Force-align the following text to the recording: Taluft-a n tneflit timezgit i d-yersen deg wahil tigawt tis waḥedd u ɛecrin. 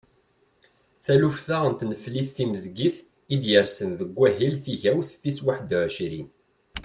Taluft-a 1.05 1.57
n 1.71 1.73
tneflit 1.79 2.29
timezgit 2.35 2.97
i 3.33 3.35
d-yersen 3.41 3.89
deg 3.99 4.09
wahil 4.17 4.53
tigawt 4.63 5.09
tis 5.21 5.39
waḥedd 5.45 5.71
u 5.77 5.79
ɛecrin. 5.85 6.29